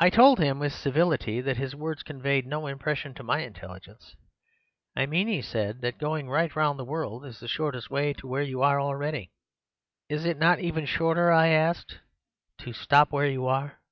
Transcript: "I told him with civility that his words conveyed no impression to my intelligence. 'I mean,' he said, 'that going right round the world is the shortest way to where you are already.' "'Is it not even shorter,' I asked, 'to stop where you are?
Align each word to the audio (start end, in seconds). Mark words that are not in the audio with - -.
"I 0.00 0.08
told 0.08 0.38
him 0.38 0.58
with 0.58 0.72
civility 0.72 1.42
that 1.42 1.58
his 1.58 1.76
words 1.76 2.02
conveyed 2.02 2.46
no 2.46 2.66
impression 2.66 3.12
to 3.16 3.22
my 3.22 3.40
intelligence. 3.40 4.16
'I 4.96 5.04
mean,' 5.04 5.28
he 5.28 5.42
said, 5.42 5.82
'that 5.82 5.98
going 5.98 6.30
right 6.30 6.56
round 6.56 6.78
the 6.78 6.84
world 6.86 7.26
is 7.26 7.38
the 7.38 7.46
shortest 7.46 7.90
way 7.90 8.14
to 8.14 8.26
where 8.26 8.40
you 8.42 8.62
are 8.62 8.80
already.' 8.80 9.30
"'Is 10.08 10.24
it 10.24 10.38
not 10.38 10.60
even 10.60 10.86
shorter,' 10.86 11.30
I 11.30 11.48
asked, 11.48 11.98
'to 12.56 12.72
stop 12.72 13.12
where 13.12 13.28
you 13.28 13.46
are? 13.46 13.82